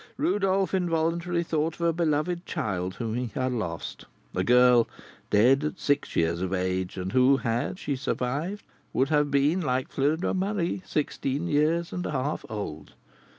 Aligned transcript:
Rodolph 0.17 0.73
involuntarily 0.73 1.43
thought 1.43 1.75
of 1.75 1.81
a 1.81 1.93
beloved 1.93 2.43
child 2.47 2.95
whom 2.95 3.13
he 3.13 3.27
had 3.35 3.51
lost, 3.51 4.05
a 4.33 4.43
girl, 4.43 4.87
dead 5.29 5.63
at 5.63 5.79
six 5.79 6.15
years 6.15 6.41
of 6.41 6.51
age, 6.55 6.97
and 6.97 7.11
who, 7.11 7.37
had 7.37 7.77
she 7.77 7.95
survived, 7.95 8.65
would 8.93 9.09
have 9.09 9.29
been, 9.29 9.61
like 9.61 9.91
Fleur 9.91 10.15
de 10.17 10.33
Marie, 10.33 10.81
sixteen 10.87 11.45
years 11.47 11.93
and 11.93 12.07
a 12.07 12.11
half 12.11 12.43
old. 12.49 12.93